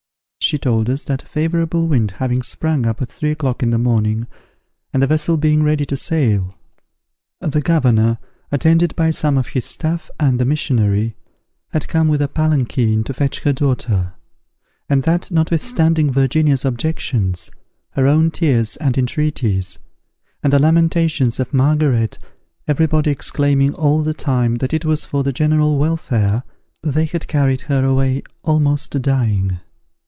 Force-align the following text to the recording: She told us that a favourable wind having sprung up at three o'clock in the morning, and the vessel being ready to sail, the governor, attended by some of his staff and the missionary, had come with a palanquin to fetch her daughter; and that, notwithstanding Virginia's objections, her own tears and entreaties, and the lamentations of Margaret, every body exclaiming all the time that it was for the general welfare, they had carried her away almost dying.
She 0.43 0.57
told 0.57 0.89
us 0.89 1.03
that 1.03 1.21
a 1.23 1.27
favourable 1.27 1.87
wind 1.87 2.11
having 2.17 2.41
sprung 2.41 2.85
up 2.87 2.99
at 3.01 3.11
three 3.11 3.29
o'clock 3.31 3.61
in 3.63 3.69
the 3.69 3.77
morning, 3.77 4.25
and 4.91 5.01
the 5.01 5.07
vessel 5.07 5.37
being 5.37 5.61
ready 5.63 5.85
to 5.85 5.95
sail, 5.95 6.57
the 7.39 7.61
governor, 7.61 8.17
attended 8.51 8.93
by 8.95 9.11
some 9.11 9.37
of 9.37 9.49
his 9.49 9.65
staff 9.65 10.09
and 10.19 10.39
the 10.39 10.43
missionary, 10.45 11.15
had 11.69 11.87
come 11.87 12.07
with 12.09 12.23
a 12.23 12.27
palanquin 12.27 13.03
to 13.05 13.13
fetch 13.13 13.41
her 13.41 13.53
daughter; 13.53 14.13
and 14.89 15.03
that, 15.03 15.29
notwithstanding 15.31 16.11
Virginia's 16.11 16.65
objections, 16.65 17.51
her 17.91 18.07
own 18.07 18.31
tears 18.31 18.75
and 18.77 18.97
entreaties, 18.97 19.77
and 20.43 20.51
the 20.51 20.59
lamentations 20.59 21.39
of 21.39 21.53
Margaret, 21.53 22.17
every 22.67 22.87
body 22.87 23.11
exclaiming 23.11 23.75
all 23.75 24.01
the 24.01 24.15
time 24.15 24.55
that 24.55 24.73
it 24.73 24.85
was 24.85 25.05
for 25.05 25.23
the 25.23 25.31
general 25.31 25.77
welfare, 25.77 26.41
they 26.81 27.05
had 27.05 27.27
carried 27.27 27.61
her 27.61 27.85
away 27.85 28.23
almost 28.43 28.99
dying. 29.03 29.59